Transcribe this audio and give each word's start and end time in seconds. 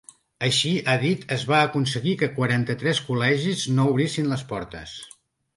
Així, 0.45 0.71
ha 0.87 0.93
dit, 1.03 1.27
es 1.35 1.43
va 1.51 1.59
aconseguir 1.65 2.15
que 2.23 2.31
quaranta-tres 2.39 3.05
col·legis 3.11 3.67
no 3.77 3.89
obrissin 3.93 4.37
portes. 4.55 4.99